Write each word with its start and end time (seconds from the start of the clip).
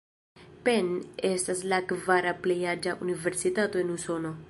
Penn 0.67 0.87
estas 1.29 1.61
la 1.73 1.81
kvara 1.93 2.35
plej 2.47 2.59
aĝa 2.75 2.99
universitato 3.09 3.85
en 3.87 3.99
Usono. 3.99 4.39